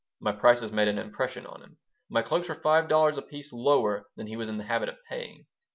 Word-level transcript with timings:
My 0.19 0.31
prices 0.31 0.71
made 0.71 0.87
an 0.87 0.97
impression 0.97 1.45
on 1.45 1.61
him. 1.61 1.77
My 2.09 2.23
cloaks 2.23 2.49
were 2.49 2.55
five 2.55 2.89
dollars 2.89 3.19
apiece 3.19 3.53
lower 3.53 4.07
than 4.15 4.25
he 4.25 4.35
was 4.35 4.49
in 4.49 4.57
the 4.57 4.63
habit 4.63 4.89
of 4.89 4.95
paying. 5.07 5.45